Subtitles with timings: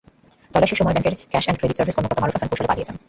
[0.53, 2.95] তল্লাশির সময় ব্যাংকের cash and credit service কর্মকর্তা মারুফ হাসান কৌশলে পালিয়ে যান।